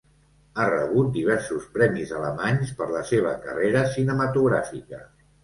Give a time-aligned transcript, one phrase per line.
[0.61, 5.05] Ha rebut diversos premis alemanys per la seva carrera cinematogràfica.